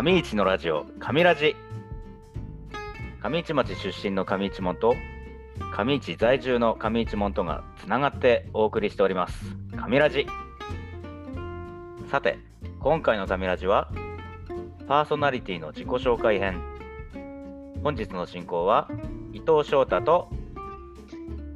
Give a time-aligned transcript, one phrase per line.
[0.00, 1.56] 上市のラジオ上ラジ。
[3.20, 4.94] 上市町出身の上市門と
[5.76, 9.56] 上市在住の上市門とがつながってお送りしております。
[9.72, 10.28] 上ラジ。
[12.12, 12.38] さて
[12.78, 13.90] 今回の上ラジは
[14.86, 16.62] パーソナリティの自己紹介編。
[17.82, 18.88] 本日の進行は
[19.32, 20.30] 伊藤翔太と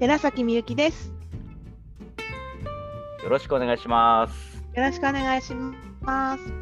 [0.00, 1.12] 寺崎みゆきです。
[3.22, 4.64] よろしくお願いします。
[4.74, 5.54] よろしくお願いし
[6.00, 6.61] ます。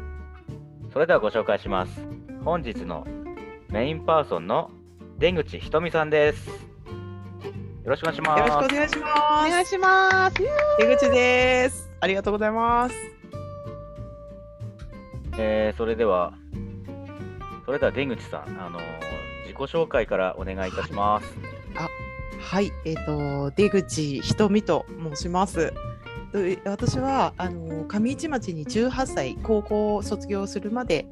[0.91, 1.91] それではご紹介します
[2.43, 3.05] 本日の
[3.69, 4.71] メインパーソンの
[5.17, 6.55] 出口ひとみさんですよ
[7.85, 9.49] ろしくお願いしますよろしくお願いしおます。
[9.51, 10.37] 願いします。
[10.77, 11.89] 出口です。
[11.99, 12.95] ありがとうございます。
[15.39, 16.33] えーそれでは、
[17.65, 18.83] それでは出口さん、あのー
[19.45, 21.35] 自己紹介からお願いいたします。
[22.39, 25.73] はい、えっ、と出口ひとみと申します。
[26.31, 31.05] と私はあの上市町に18歳高校を卒業するまで、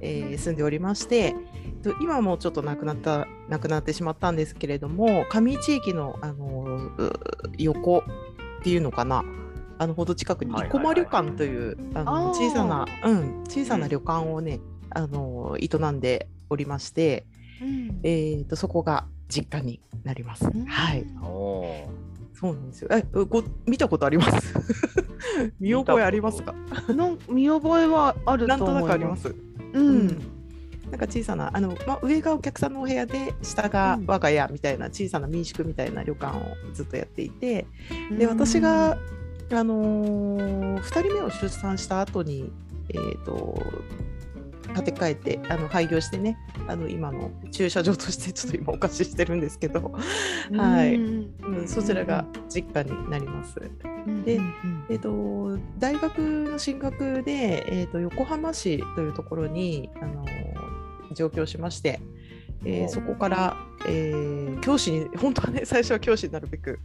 [0.00, 1.34] えー住んでおりまして、
[1.82, 7.22] と今もちょっと亡くなった亡くなってしまったんですけれども、上市駅のあのう
[7.58, 9.24] 横っていうのかな。
[9.76, 14.60] あのほど近くにはい生駒旅館という小さな、うん、小さな旅館をね、
[14.90, 17.26] あの営んでおりまして、
[17.60, 18.00] うん。
[18.02, 20.46] えー、とそこが実家になります。
[20.46, 20.64] うん。
[20.66, 21.04] はい、
[22.34, 22.88] そうなんですよ。
[22.92, 24.54] え、ご見たことあります？
[25.60, 26.54] 見覚えありますか？
[26.88, 28.90] の見覚えはあるなんとと思います。
[28.90, 29.28] なくあります。
[29.28, 29.34] う。
[29.80, 30.06] うん
[30.90, 37.66] なんか小さなあの、まあ、上がお客さんのお部屋で下がうん我が家みたいな小さな民宿みたいな旅館をずっとやっていて、
[38.16, 38.98] で私が、
[39.50, 42.52] あのー、2人目を出産した後に
[42.90, 43.58] えー、と
[44.74, 49.92] 建て替えてあの廃業してねあの今の駐車場としてちょっと今お貸ししてるんですけど、
[50.50, 50.94] うん、はい。
[50.94, 51.34] うん。
[51.40, 53.54] うん、そちらが実家になります。
[54.24, 60.24] でうんえー、と大学の進学で、えー、と横浜市というところに、あの
[61.12, 62.00] 上京しまして、
[62.64, 66.78] えーおそこから、えー教師に本当はね 最初は教師になるべく、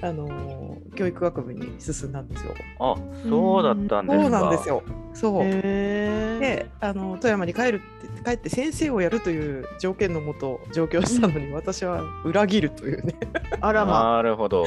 [0.00, 2.54] あの教育学部に進んだんですよ。
[2.78, 2.94] あ、
[3.28, 4.22] そうだったんですか。
[4.22, 4.82] そうなんですよ。
[5.12, 7.80] そうであの富山に帰る
[8.16, 13.14] って帰って先生をやるという条件のもと上京したのに、私は裏切るというね
[13.60, 14.14] あらま。
[14.16, 14.64] なるほど。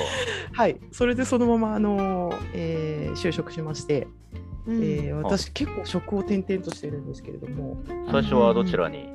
[0.51, 4.07] はいそれでそのままあの、えー就職しまして、
[4.67, 7.78] うんえー私結構職を転々としてるんですけれども、
[8.11, 9.09] 最初はどちらに？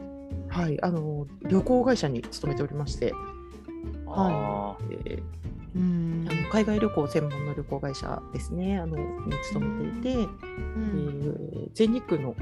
[0.57, 3.13] はい、あの旅行会社に勤めておりまして、
[4.07, 5.23] あえー
[5.75, 6.27] うん。
[6.29, 8.79] あの海外旅行専門の旅行会社ですね。
[8.79, 9.05] あのに
[9.45, 10.29] 勤めていて、うえん。
[11.67, 12.35] ー全日空の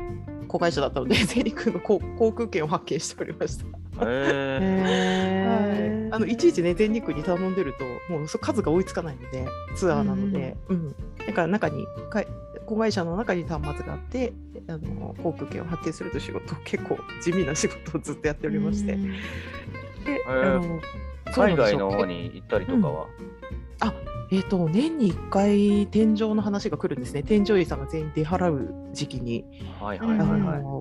[0.46, 3.64] 子会社だったので 全日空の航航空券を発見しておりました。
[3.66, 3.70] は
[4.02, 4.04] い、
[6.12, 10.94] あのいちいちね全日空に頼んでるともうそ数が追いつかないのでツアーなので、うん。
[11.26, 12.28] だから中にかい
[12.64, 14.32] 子会社の中に端末があって
[14.68, 18.98] あの航空券を発見するという仕事を結構地味な仕事をずっとやっておりまして、
[20.26, 20.80] あの
[21.32, 23.06] 海外の方に行ったりとかは？
[24.30, 27.22] えっ、と年に1回天井の話が来るんですね。
[27.22, 29.44] 添乗員さんが全員出払う時期に、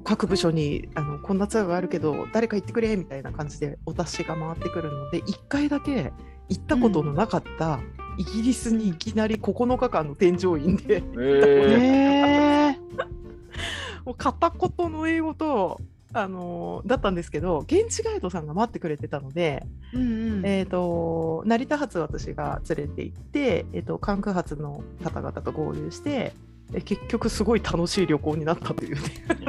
[0.06, 6.14] 各部署にあのこんなツアーがあるけど誰か行ってくれみたいな感じでお達しが回ってくるので1回だけ
[6.50, 7.80] 行ったことのなかった、
[8.18, 11.04] イギリスにいきなり9日間の添乗員でへえ。
[11.18, 12.78] へー
[14.06, 15.80] もう片言の英語と、
[16.16, 20.06] あのだったんですけど現地ガイドさんが待ってくれてたので、うんう
[20.42, 26.34] んえー、と成田発私が連れて行って、えー、と関空発の方々と合流して
[26.72, 29.02] え結局すごい楽しい旅行になったというね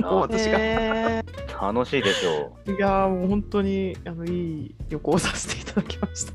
[0.03, 0.59] 私が
[1.71, 2.73] 楽しいでしょう。
[2.73, 6.33] いやーもう本当にあのいい旅行をさせていただきました。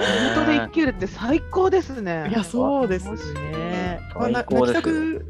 [0.00, 2.28] へ本当でえ生きるって最高ですね。
[2.30, 4.00] いやそうですね。
[4.14, 5.24] まあ、泣きたく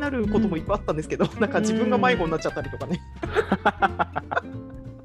[0.00, 3.00] なることもいっぱいあったんですけど、なんか自分が迷子になっちゃったりとかね。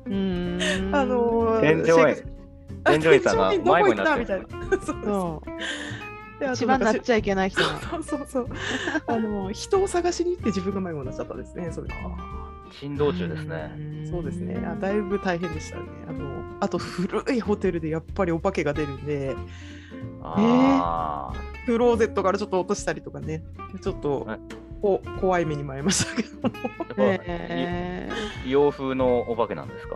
[0.08, 0.60] うん。
[0.92, 2.40] あのー添乗員シェイク
[2.86, 4.48] 添乗員さんが迷子になってるみたいな。
[4.86, 5.50] そう
[6.54, 7.68] 一番なっちゃいけない人が。
[7.82, 8.48] そうそうそう。
[9.08, 11.70] あの人を探しに行って自分が迷子になっちゃったんですね。
[11.72, 11.90] それ。
[12.70, 13.72] 珍道中ですね。
[14.10, 14.64] そうですね。
[14.66, 15.84] あだいぶ大変でしたね。
[16.08, 19.36] あのあと古いホテルでやっぱりお化けが出るんで、
[20.22, 21.40] ああ。
[21.66, 23.44] クローゼットからちょっと落としたりとかね。
[23.82, 24.38] ちょっとえ。
[24.82, 26.30] こ怖い目にも遭いましたけど。
[26.42, 28.10] やっぱへ
[28.46, 29.96] い洋風のお化けなんですか？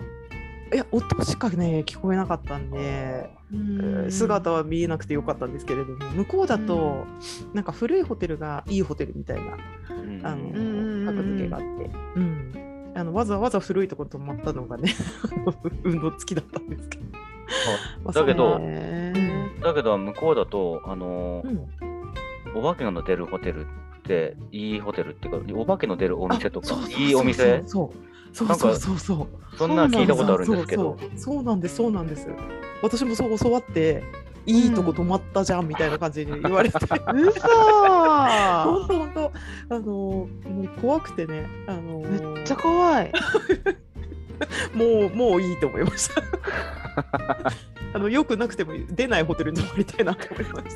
[0.73, 4.09] いや音しかね聞こえなかったんで、ー。
[4.11, 5.97] 姿は見えなくてよかったんですけれども。
[6.11, 7.05] 向こうだと、
[7.53, 9.57] なんか古いホテルがいいホテルみたいな
[9.89, 10.21] うん。
[10.25, 11.05] あの、ん。
[11.05, 12.51] 格付けがあって、うん、
[12.95, 14.93] あのわざわざ古いところ泊まったのがね
[15.83, 17.03] 運動付きだったんですけど、
[18.03, 18.59] まあだけど
[19.63, 21.93] だけど向こうだとあのーうん。
[22.55, 26.67] お化けの出るホテルっていいホテルっていうかお化けの出るお店とか
[26.97, 27.63] いいお店？
[27.65, 28.35] そう。
[28.35, 29.57] そうそうそうそう。
[29.57, 30.97] そんなん聞いたことあるんですけど。
[31.15, 32.27] そうなんですそうなんです。
[32.81, 34.03] 私もそう教わって
[34.45, 36.77] いいとこ止まったじゃんみたいな感じに言われて。
[36.83, 36.89] 嘘
[37.47, 39.31] 本当本当
[39.75, 40.27] あのも
[40.63, 43.11] う怖くてねあのめっちゃ怖い。
[44.75, 46.21] もうもういいと思いました。
[47.95, 50.75] あのよくなくても出ないホテルに泊まりたいなと思いまし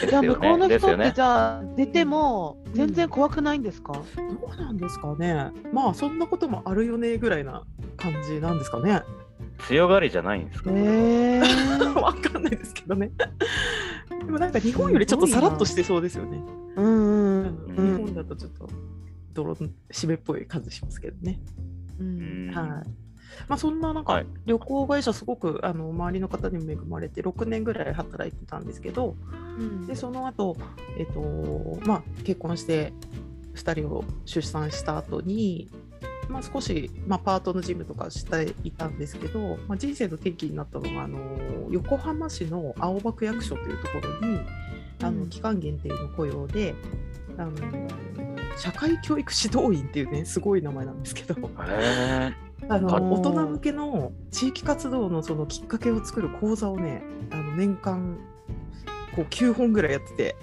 [0.00, 0.06] た。
[0.06, 3.92] じゃあ向こうの人ってじゃあ出ても全然怖くないんですか？
[3.94, 4.00] ど
[4.52, 5.50] うなんですかね。
[5.72, 7.64] まあそんなこともあるよねぐらいな
[7.96, 9.02] 感じなんですかね。
[9.66, 13.10] 強がりじゃないんですか、えー、 わかんないですけどね。
[14.08, 16.42] でもなんか日本よりちょっとさらっとしてそうですよね。
[16.76, 18.68] うんうん日本だとちょっと
[19.34, 19.56] 泥
[19.90, 21.40] 湿っぽい感じしますけどね。
[21.98, 23.02] ううんんはい。
[23.48, 29.16] まあそんななんかはい旅行会社すごくあの周りの方にも恵まれて6年ぐらい働いてたんですけど、
[29.58, 30.56] うんでその後
[30.98, 32.92] えっとまあ結婚して
[33.54, 35.68] 2人を出産した後に。
[36.32, 41.18] まあ、少し、まあ、パートの事務とかしていたんですけど、まあ、人生の転機になったのがあの
[41.70, 44.40] 横浜市の青葉区役所というところに
[45.02, 45.20] あうん。
[45.20, 46.74] の期間限定の雇用で、
[47.36, 47.52] あの
[48.56, 52.34] 社会教育指導員っていうねすごい名前なんですけどへ
[52.68, 58.18] あのあ大人向けの地域活動のそのきっかけを作る講座をねあの年間
[59.16, 60.36] こう9本ぐらいやってて。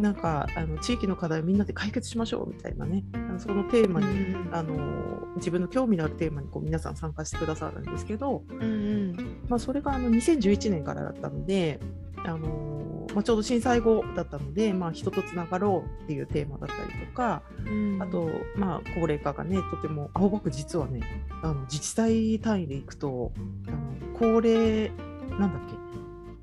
[0.00, 3.04] んうん、なんかあの地域の課題をみんなで解決しましょうみたいなね。
[3.14, 9.14] あのそのテーマに、うんあの自分の興味のあるテーマにこう皆さん参加してくださるんですけど、うん
[9.48, 11.78] まあ、それがあの2011年からだったので、
[12.24, 18.02] あのまあ、ちょうど震災後だったので、まあ、人とつながろうっていうテーマだったりとか、うん。
[18.02, 21.00] あと、まあ、高齢化がね、とても、青葉区実はね、
[21.42, 23.32] あの自治体単位でいくと、
[23.66, 23.78] あの
[24.18, 24.90] 高齢、
[25.38, 25.74] なんだっけ、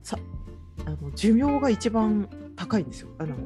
[0.04, 0.18] さ
[0.86, 3.10] あの寿命が一番高いんですよ。
[3.20, 3.38] あのへ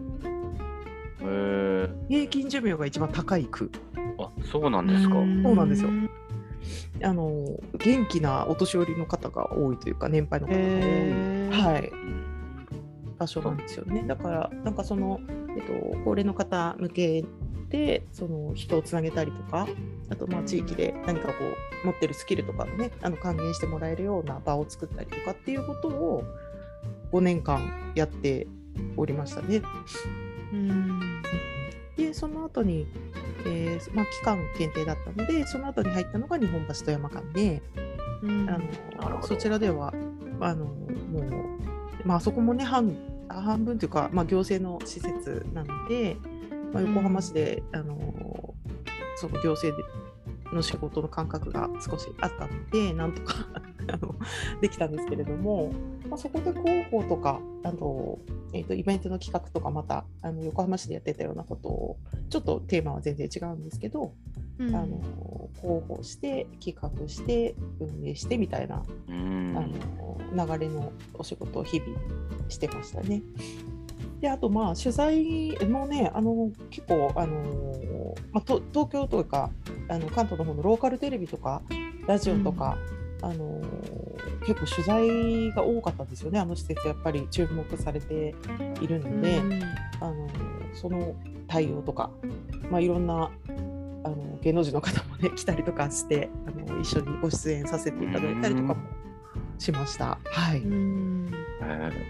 [1.22, 1.90] え。
[2.10, 3.72] 平均寿命が一番高い区。
[4.18, 5.16] あ、そうなんですか。
[5.16, 5.90] そうなんですよ
[7.04, 11.62] あの元気なお年寄りの方が多いというか、年配の方が多い。
[11.62, 11.90] はい。
[11.90, 12.22] うん
[13.22, 14.04] 場所なんですよね。
[14.08, 15.19] だから、なんかその、
[15.56, 15.74] えっと、
[16.04, 17.24] 高齢の方向け
[17.69, 19.68] で、その人をつなげたりとか、
[20.10, 21.34] あと、まあ、地域で何かこ
[21.84, 26.24] う、持ってるスキルとかをね、あの還元してもらえるような場を作ったりとかっていうことを、
[27.12, 28.48] 5年間やって
[28.97, 29.62] おりましたね。
[30.53, 31.21] うん。
[31.97, 32.88] で、その後に、
[33.45, 37.62] えーまあ、期間限定だったので、その後に入ったのが日本橋富山間で、
[38.21, 38.50] うん。
[38.50, 39.94] あのそちらでは
[40.39, 42.95] あのもう、まああそこもね半
[43.29, 46.17] 半分というか、まあ、行政の施設なので、
[46.74, 47.97] まあ、横浜市で、あの
[49.15, 49.88] その行政で
[50.53, 53.45] の仕事の感覚が少しあったのでなんとか
[54.62, 55.72] できたんですけれども、
[56.10, 58.19] まあ、そこで広報とかあの、
[58.54, 61.98] えー、とイベントの企画とかまたあの横浜市でやってたようなことを
[62.30, 64.13] ちょっとテーマは全然違うんですけど、
[64.60, 64.75] うん。
[64.75, 65.01] あの
[65.62, 69.56] 広報して企画して運営してみたいな、うん。
[69.57, 71.98] あの流れのお仕事を日々
[72.50, 73.22] してましたね。
[74.22, 79.50] であとまあ取材もねあの結構あの、まあ、と東京とか
[79.89, 81.63] あの関東の方のローカルテレビとか
[82.07, 82.77] ラジオとか、
[83.21, 83.62] あの
[84.45, 86.88] 結構取材が多かったんですよねあの施設。
[86.88, 88.35] やっぱり注目されて
[88.81, 89.38] いるので。
[89.38, 89.63] うん。
[90.01, 90.27] あの
[90.74, 91.15] その
[91.48, 92.10] 対応とか、
[92.69, 93.31] まあ、いろんな
[94.03, 98.77] あの芸能人の方もね 来たりとかしてあの一緒にご出演させていただいたりとかも
[99.57, 100.17] しました。
[100.25, 101.31] はい、うん。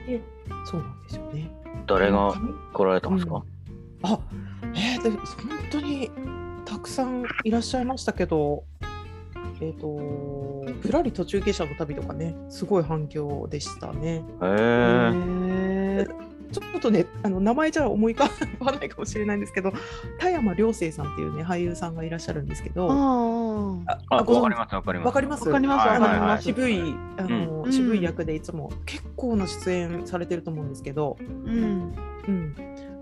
[0.07, 0.21] へえ
[0.65, 1.51] そうなんですよね。
[1.85, 3.43] 誰が紙来られたんですか、
[4.03, 4.19] あ
[4.73, 5.19] えー、で本
[5.71, 6.09] 当に
[6.63, 8.63] たくさんいらっしゃいましたけど、
[9.61, 9.87] えっ、と
[10.81, 14.23] ぶらり途中下車の旅とかねすごい反響でしたね。
[14.41, 16.07] へえ
[16.51, 19.71] ちょっとね、あの名前じゃ思い浮かばないかもしれないんですけど、
[20.19, 25.07] 田山良生さんっていうね、俳優さんがいらっしゃるんですけど、ああわかります、わかります。
[25.07, 25.47] わかります？
[25.47, 26.81] わかりますはいはいはいあの渋い
[27.17, 27.71] あの、うん。
[27.71, 31.95] 渋い役でいつも結構な出演されてると思うんですけど、ーうん。
[32.27, 32.55] うん、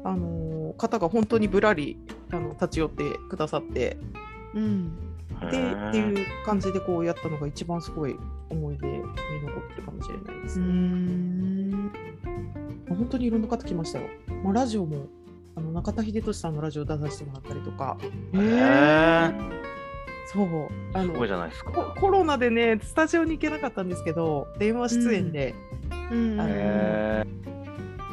[0.03, 1.97] あの方が本当にぶらり
[2.31, 3.97] あの立ち寄ってくださって
[4.53, 4.91] うん
[5.39, 8.15] でっていう感じでこうやったのが一番すごい
[8.49, 9.07] 思い出に残
[9.59, 10.69] ってるかもしれないですうね。
[10.69, 11.91] ん。
[12.89, 14.07] 本当にいろんな方来ましたよ。
[14.43, 15.07] まあ、ラジオも
[15.55, 19.59] あの中田秀俊さんのラジオ出させてもらったりとか、へへー。
[20.31, 20.69] そう。
[20.93, 21.13] あの。
[21.13, 25.55] ココロナでねスタジオに行けなかったんですけど電話出演で。
[26.11, 26.39] うん。
[26.39, 27.25] あのへ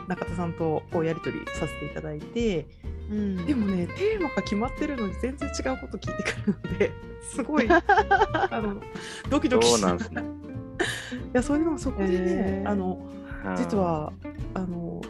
[0.09, 2.67] 中田さんとこうやり取りさせていただいて
[3.11, 8.81] うんでもねテーマが決まってるのに全然違うこと聞いてくるので すごい あの
[9.29, 10.23] ドキえドキしそうなんですね。
[10.23, 12.99] いやそれでもそこでね、あの
[13.45, 14.13] うん実、は
[14.55, 15.01] あの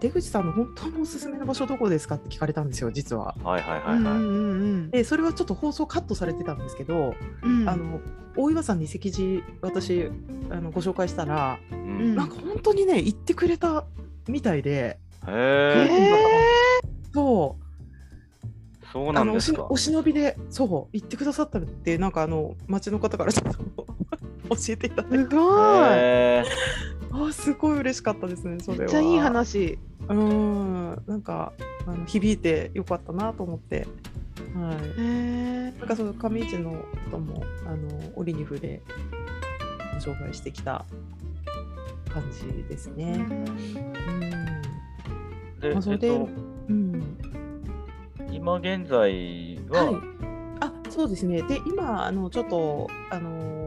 [0.00, 3.34] 出口さんの本当のおすすめの場所どこですかって聞かれたんですよ、実は。
[3.42, 3.96] はいはいはいはい。
[3.96, 4.52] うんうんう
[4.86, 7.68] んで、それはちょっと放送カットされてたんですけど、うん。
[7.68, 8.00] あの
[8.36, 10.10] 大岩さんに席次、私
[10.50, 13.84] あのご紹介したら、うんなんか本当にね、言ってくれた
[14.28, 19.58] みたいで、へええ、そう、そうなあんですか。
[19.58, 23.86] のおしお忍びで、そう、言ってくださったって、なんかあの町の方からちょっと
[24.50, 25.42] 教えていただいて、すごい。
[25.96, 26.44] へ
[27.12, 28.84] あすごい嬉しかったですね、それは。
[28.84, 29.78] めっちゃいい話。
[30.08, 31.52] うん、なんか
[31.86, 33.86] あの響いてよかったなと思って。
[34.54, 34.76] はい。
[34.76, 35.74] へえ。
[35.78, 36.78] なんかその上市のこ
[37.10, 38.80] ともあの折に触れ
[39.94, 40.84] ご紹介してきた
[42.14, 43.26] 感じですね。
[45.58, 46.28] ーで、まあそれでえっと、
[46.68, 46.94] うん。
[46.94, 47.18] うん。
[48.32, 49.82] 今現在は？
[49.82, 50.00] いは、。
[50.60, 51.42] あ、そうですね。
[51.42, 53.63] で、今あのちょっとあのー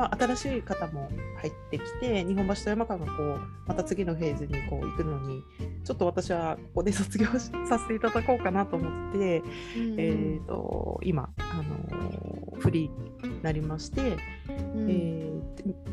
[0.00, 1.10] まあ新しい方も
[1.42, 5.42] 入ってきて、日本橋とやま館がこうまた次のフェーズにこう行くのに、
[5.84, 9.42] ちょっと私はここで卒業しさせていただこうかなと思って。
[9.98, 15.30] えー、と今、あのーフリーになりまして、うんえー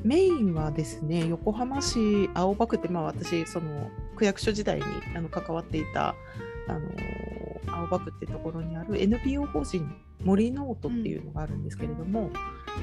[0.04, 4.84] メインはですね横浜市青葉区って、まあ、私その区役所時代に
[5.16, 6.16] あの関わっていた、
[6.70, 7.38] あのー
[7.70, 12.32] 青葉区ってところにある NPO 法人森ノオトっていうのがあるんですけれども、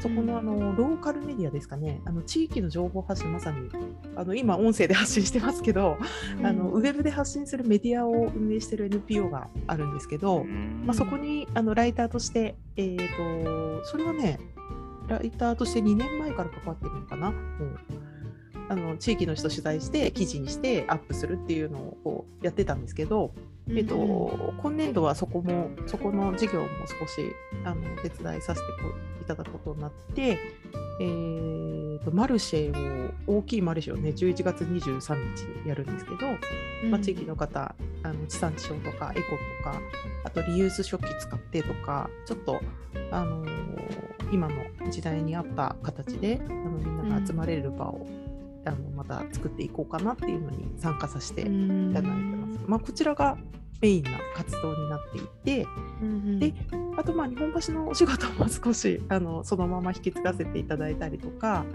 [0.00, 2.00] そこのあのローカルメディアですかね。
[2.04, 3.70] あの地域の情報発信まさに
[4.16, 5.96] あの今音声で発信してますけど、
[6.42, 10.84] あのウェブで発信するメディアを運営している NPO があるんですけど、うん。
[10.86, 14.38] まあ、そこにあのライターとして、えー、とそれはね
[15.08, 17.40] ライターとして2年前から関わってるのかな、もう
[18.68, 23.34] あの地域の人取材して記事にしてアップするっていうのをこうやってたんですけど、
[23.70, 28.66] えっと今年度はそこもそこの事業も少しあのお手伝いさせて
[29.22, 30.38] いただくことになって、
[31.00, 36.16] えー、とマルシェを大きいマルシェをね11月23日にやるんですけど、
[36.90, 39.30] まあ、地域の方あの地産地消とかエコ
[39.64, 39.80] とか
[40.24, 42.60] あとリユース食器使ってとかちょっと、
[43.10, 48.06] あのー今の時代に合った形であのみんなが集まれる場を、
[48.64, 51.58] あのまた作っていこうかなっていうのに参加させていただ
[52.00, 52.60] いてます。
[52.66, 53.36] まあ、こちらが
[53.80, 55.66] メインな活動になっていて
[56.38, 56.54] で
[56.96, 61.66] あとまあ日本橋のお仕事も少しあのそのまま引き継がせていただいたりとか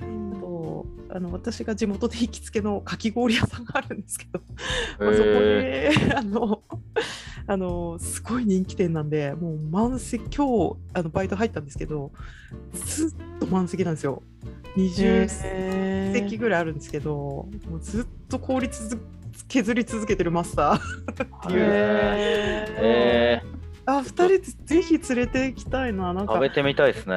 [0.00, 4.40] あとあの私が地元で行きつけのかき氷屋さんがあるんですけど、
[5.00, 6.62] まあ、そこへであの
[7.48, 12.12] あのすごい人気店なんでもう満席今日あのバイト入ったんですけど
[12.72, 14.22] ずっと満席なんですよ
[14.76, 18.98] 20席ぐらいあるんですけどもうずっと効率
[19.48, 20.76] 削り続けてるマスター。
[20.76, 21.16] っ
[21.46, 21.60] ていう
[22.78, 23.42] え
[23.86, 26.34] あ二人でぜひ連れて行きたいななんか。
[26.34, 27.14] 食べてみたいですね。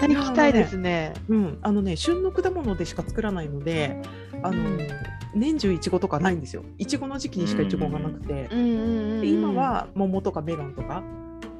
[0.00, 1.12] 行きたいですね。
[1.28, 4.00] うん、あのね旬の果物でしか作らないので
[4.42, 4.88] あの、うん
[5.34, 6.62] 年中いちごとかないんですよ。
[6.78, 11.02] いちごの時期にしかいちごがなくて、うん今は桃とかメロンとか、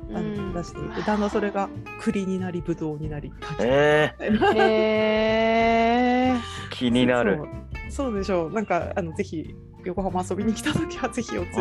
[0.08, 1.68] 出していてだんだんそれが
[2.00, 6.70] 栗になりぶどうになりえー、へー。
[6.70, 7.36] 気になる。
[7.36, 7.48] そう
[7.88, 8.52] そうでしょう。
[8.52, 11.54] なんかあのぜひ横浜遊びに来た時はぜひお連れ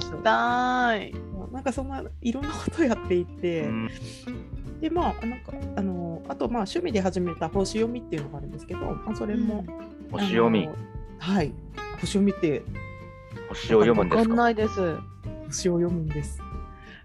[0.00, 1.12] したい。
[1.52, 3.90] なんかそんないろんなことやっていて、うん。
[4.80, 9.64] でまあなんかあのあとまあ趣味で始めた星読みっていうのがあるんですけど、まあ、それも、
[10.10, 10.68] 星読み。
[11.18, 11.52] はい。
[12.00, 12.62] 星読みって
[13.48, 14.34] 星を読むんでわすか？
[14.34, 14.96] かんないです。
[15.46, 16.40] 星を読むんです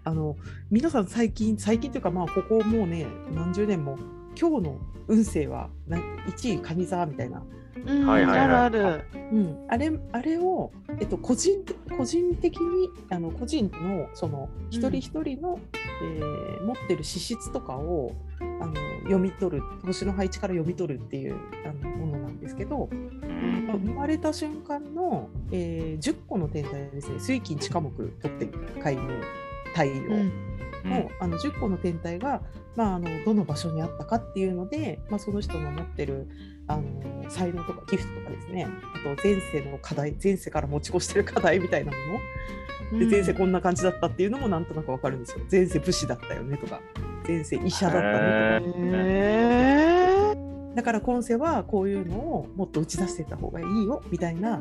[0.04, 0.36] あの
[0.70, 3.98] 皆さん最近最近というかまあここもうね何十年も
[4.38, 4.78] 今日の
[5.08, 8.50] 運勢はな1位蟹座みたいな、うんはいはいはい。
[8.50, 9.04] あるある。
[9.32, 11.64] うん、あれあれを、えっと、個人
[11.96, 15.58] 個人的にあの個人のその一人一人の、
[16.02, 21.34] えー持ってる資質とかをあの読み取る星の配置から読み取るっていう
[21.66, 23.66] あのものなんですけど、うん。
[23.66, 27.18] まあ生まれた瞬間の、えー10個の天体ですね。
[27.18, 28.48] 水金地下木取って
[28.80, 29.20] 海面
[29.72, 29.92] 太陽。
[29.92, 30.52] うん。
[30.84, 32.42] のあの10個の天体が、
[32.76, 36.28] まあ、あのどの場所にあったかっていうので、まあ、その人の持ってる
[36.66, 38.66] あの才能とかギフトとかですね。
[38.66, 41.98] あと前世の課題前世から持ち越してる課題みたいなも
[42.92, 42.98] の。
[42.98, 45.44] で前世こんな感じだったっていうのもなんとなくわかるんですよ。
[45.50, 46.80] 前世武士だったよねとか。
[47.26, 48.20] 前世医者だった
[48.60, 48.66] ね
[50.34, 50.42] とか。
[50.74, 54.60] だから今世はこういうのをもっと打ち出していった方がいいよみたいな。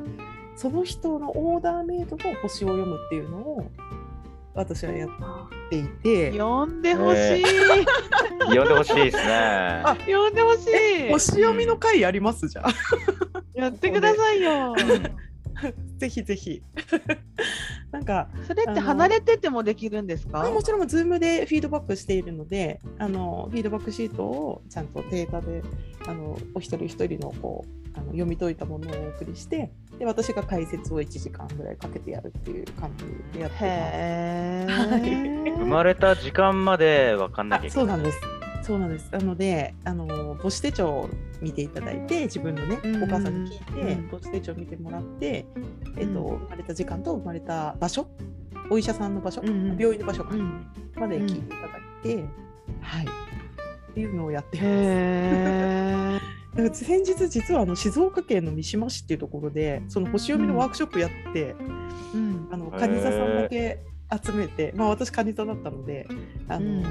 [0.56, 3.66] その人のオーダーメイドの星を読むっていうのを
[4.54, 5.10] 私はやっ
[5.70, 6.32] ていて。
[6.38, 7.44] 呼んでほしい。
[8.48, 9.84] 読んでほしいですね。
[10.06, 11.12] 呼んでほしい。
[11.12, 12.74] 星読みの回やりますじゃあ。
[13.54, 14.76] やってくださいよ。
[15.98, 16.62] ぜひぜひ。
[17.92, 20.44] なんかそれって離れててもできるんですか？
[20.46, 25.62] あもちろん Zoom でフィードバックしているのであのフィードバックシートをちゃんとデータで
[26.08, 29.70] あのお一人一人のこうあの読み解いたものをお送りして
[30.00, 33.06] で私が解説を1時間ぐらいかけてやるっていう感じ
[33.38, 35.10] でやってへはい
[35.50, 35.52] え。
[35.58, 37.78] 生まれた時間まで分かんなきゃいます。
[37.78, 38.41] けなあそうないんです。
[38.62, 39.12] そうなんです。
[39.12, 41.10] なので、あの母子手帳を
[41.42, 45.46] 見ていただいて、自分のね、うんお母さんに聞いて、うん母子手帳を見てもらって、
[45.98, 48.08] えっと、うん生まれた時間と生まれた場所、
[48.70, 50.68] お医者さんの場所、うんうん病院の場所かうん。
[50.96, 52.24] まで聞いていただいて、
[52.82, 53.06] はい。
[53.06, 54.64] っていうのをやってま
[56.74, 56.84] す。
[56.86, 61.56] 先日実はあの静岡県の三島市っていうところでその星読みのワークショップやって、
[62.14, 62.48] うん。
[62.52, 63.80] あの蟹座さんだけ
[64.24, 66.08] 集めて、まあ私蟹座だったので
[66.48, 66.84] あの、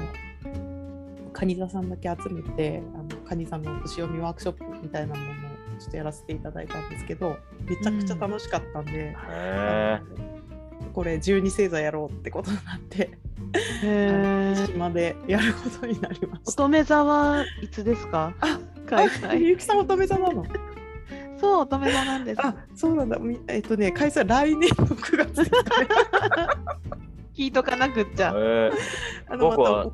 [1.33, 5.33] 蟹座さんだけ集めてあの蟹座の星読みワークショップみたいなものを
[5.79, 10.01] ちょっとやらせていただいたんですけどめちゃくちゃ楽しかったんで、へあ
[10.83, 13.09] のこれ12星座やろうってことになって。
[14.71, 16.63] 島でやることになりました。
[16.63, 18.33] 乙女座はいつですか？
[18.39, 19.39] あ開あ催。
[19.39, 20.45] ゆきさん乙女座なの？
[21.37, 22.41] そう乙女座なんです。
[22.45, 25.51] あそうなんだみえっとね開催来年の9月
[27.41, 28.31] 聞いとかなくっちゃ。
[28.35, 28.71] え
[29.27, 29.85] あの僕は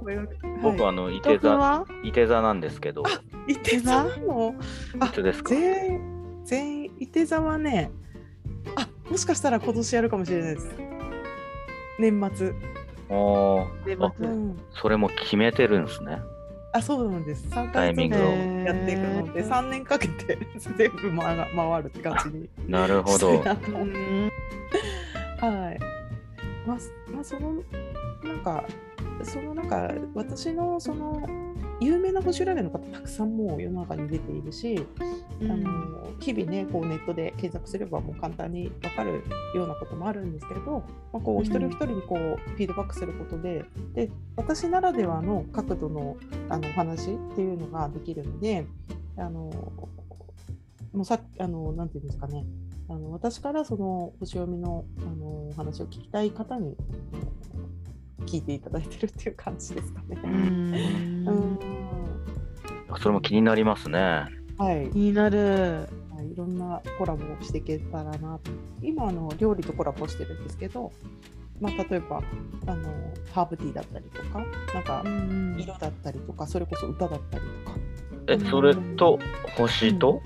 [0.62, 1.86] 僕ははあのいて座？
[2.04, 3.04] いて座なんですけど。
[3.48, 4.04] い、いて座。
[4.04, 4.54] なの
[5.00, 5.52] あいつですか？
[5.52, 7.90] 全員全員いて座はね
[8.76, 10.76] あもしかしたら今年やるかもしれないです。
[12.00, 12.54] 年末、
[13.10, 14.28] あ年末。
[14.28, 16.20] うん、それも決めてるんですね。
[16.74, 17.48] あそうなんです。
[17.48, 18.20] 3タイミングを。
[18.20, 20.38] 回ずつやっていくのでへー3年かけて
[20.78, 22.50] 全部回が回るって感じに。
[22.68, 23.40] なるほど。
[25.40, 25.87] はい。
[26.68, 26.78] まあ、
[27.12, 27.54] まあ、その、
[28.24, 28.66] なんか、
[29.24, 31.26] そのなんか、私のその、
[31.80, 34.84] 有名な星占いの方たくさんもう世の中に出ているし、
[35.42, 40.84] あの日々ねこうネットで検索すればもう簡単に分かるようなこともあるんですけれど、
[41.14, 46.18] まあ、こううん一人一人にこうフィードバックすることでで私ならではの角度の
[46.50, 48.66] あのお話っていうのができるので
[49.16, 49.52] あの
[50.94, 52.44] もうさあのなんていうんですかね
[52.90, 56.76] あの私からその星読みのあのお話を聞きたい方に
[58.26, 60.18] 聞いていただいてるっていう感じですかね。
[60.24, 61.60] ううんん。
[63.00, 64.26] それも気になりますね
[64.58, 65.88] はい、気になる。
[66.16, 68.52] はい、いろんなコラボをしていけたらなと。
[68.82, 70.92] 今あの料理とコラボしてるんですけど、
[71.60, 72.24] まあ、例えば
[72.66, 72.90] あの
[73.32, 77.78] ハーブティーだったりとか、なんかうん色だったりとか、それこそ歌だったりとか、
[78.28, 79.20] えそれと
[79.58, 80.22] 星と？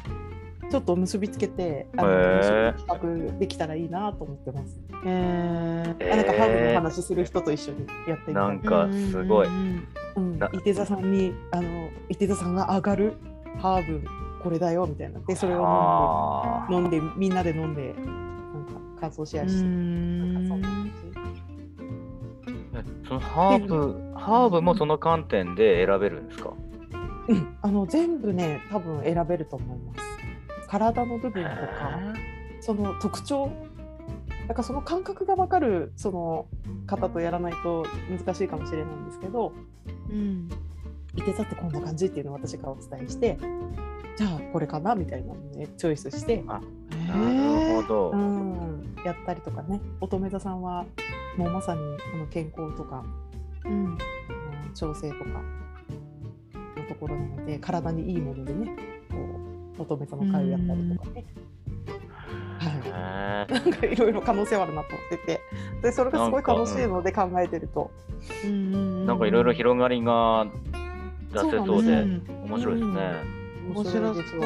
[0.72, 2.74] ちょっと結びつけて、あへのー。
[2.88, 4.80] 企画できたらいいなと思ってます。
[5.06, 5.96] へえ。
[6.00, 9.48] えあなんかハーブの話する人と一緒にやってみたないんかすごい。
[9.48, 10.40] うん。
[10.54, 13.14] 伊手座さんにあの伊手座さんが上がる
[13.58, 14.08] ハーブ
[14.42, 15.20] これだよみたいな。
[15.20, 18.06] でそれをあ飲んで飲んでみんなで飲んでなん
[18.96, 20.62] か感想シェアして、なんかそん。
[20.62, 26.54] な感じーそのハーブハーブもその観点で選べるんですか？
[27.28, 30.01] うん、あの全部ね多分選べると思います
[30.72, 32.00] 体の部分とか
[32.62, 33.52] その特徴
[34.48, 36.48] なんかその感覚が分かるその
[36.88, 39.52] 方とやらないと難しいかもしれないんですけど
[40.10, 40.50] うん。
[41.14, 43.38] いて座ってこんな感じっていうのを私がお伝えして
[44.16, 50.86] じゃあこれかなみたいなのをねチョイスして、なるほど、うん、やったりとかね乙女座さんは
[51.36, 51.82] もうまさに
[52.14, 53.04] あの健康とか
[53.66, 53.98] うん。
[54.54, 55.26] あの調整とか
[56.78, 59.01] のところなので体にいいものでね
[59.78, 61.26] 乙女座の会をやったりとかね、
[62.60, 65.42] はへい、なんかいろいろ可能性はあるなと思ってて。
[65.82, 67.92] でそれがすごい楽しいので考えてると。
[68.44, 70.46] ーなんかいろいろ広がりが
[71.34, 73.42] 出せそうで面白いですね。
[73.74, 74.16] 面白そう。
[74.16, 74.42] ですよ。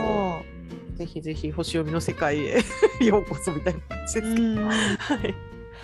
[0.96, 2.60] ぜひぜひ星読みの世界へ
[3.04, 4.68] ようこそみたいな感じですけど、うん。
[4.68, 5.36] はい、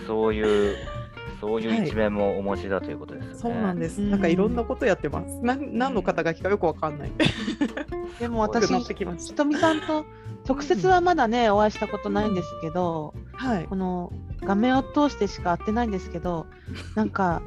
[0.08, 0.78] そういう
[1.40, 4.00] そういう一面もお持ちだということです、ねはい、そうなんです。
[4.00, 5.40] なんかいろんなことやってます。
[5.42, 7.12] な何の肩書きかよくわかんない。
[8.20, 10.06] でも 私、ひとみさんと
[10.48, 16.46] 直接はまだね、お会いしたことないんですけど、はい、この画面を通してしか会ってないんですけど、
[16.96, 17.42] なんか。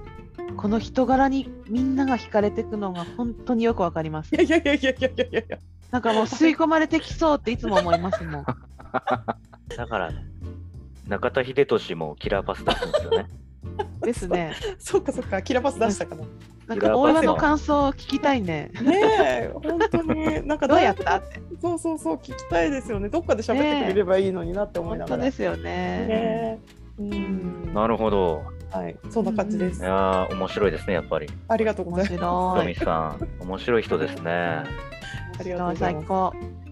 [0.57, 4.35] この人柄にみんなが惹かれていくのが本当によくわかります。
[4.35, 5.59] いやいやいやいやいやいやいや。
[5.91, 8.45] なんかもう吸い込まれてきそうっていつも思いますもん。
[8.45, 10.11] だから
[11.09, 13.27] 中田英寿もキラーパスだったんですよね。
[14.01, 14.55] ですね。
[14.79, 16.25] そっかそっかキラパス出したかな。
[16.67, 18.71] なんか大岩の感想を聞きたいね。
[18.81, 20.47] ねえ本当に。
[20.49, 21.41] なんかどうやったって。
[21.61, 23.09] そうそうそう聞きたいですよね。
[23.09, 25.19] どっかで喋ってくれればいいのになって思い本ながら。
[25.19, 25.63] 当ですよね。
[25.63, 26.59] ね
[26.99, 27.75] うん。
[27.75, 28.43] なるほど。
[28.71, 28.97] はい。
[29.11, 29.83] そんな感じです。
[29.83, 31.27] いやー面白いですねやっぱり。
[31.49, 32.55] ありがとうござ面います。
[32.57, 32.75] 白い。
[32.75, 34.31] ひとみさん面白い人ですね。
[34.31, 34.65] あ
[35.43, 36.07] りがとうございます。
[36.07, 36.64] 最高